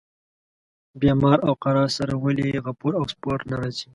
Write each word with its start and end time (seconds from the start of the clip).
بیمار 1.01 1.37
او 1.47 1.53
قرار 1.63 1.89
سره 1.97 2.13
ولي 2.23 2.49
غفور 2.65 2.93
او 2.99 3.03
سپور 3.11 3.39
نه 3.49 3.55
راځي. 3.59 3.87